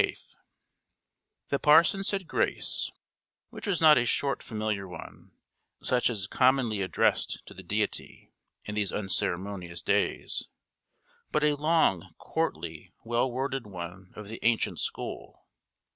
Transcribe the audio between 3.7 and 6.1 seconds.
not a short familiar one, such